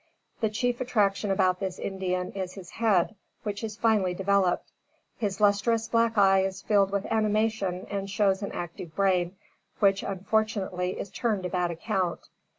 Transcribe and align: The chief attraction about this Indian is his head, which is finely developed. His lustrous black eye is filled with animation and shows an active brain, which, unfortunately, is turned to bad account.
The 0.39 0.49
chief 0.49 0.81
attraction 0.81 1.29
about 1.29 1.59
this 1.59 1.77
Indian 1.77 2.31
is 2.31 2.53
his 2.55 2.71
head, 2.71 3.13
which 3.43 3.63
is 3.63 3.77
finely 3.77 4.15
developed. 4.15 4.71
His 5.19 5.39
lustrous 5.39 5.87
black 5.87 6.17
eye 6.17 6.41
is 6.43 6.59
filled 6.63 6.89
with 6.89 7.05
animation 7.11 7.85
and 7.87 8.09
shows 8.09 8.41
an 8.41 8.51
active 8.51 8.95
brain, 8.95 9.35
which, 9.77 10.01
unfortunately, 10.01 10.99
is 10.99 11.11
turned 11.11 11.43
to 11.43 11.49
bad 11.49 11.69
account. 11.69 12.29